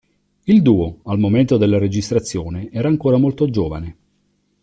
Il 0.45 0.63
duo, 0.63 1.01
al 1.03 1.19
momento 1.19 1.57
della 1.57 1.77
registrazione, 1.77 2.71
era 2.71 2.87
ancora 2.87 3.17
molto 3.17 3.47
giovane. 3.51 3.97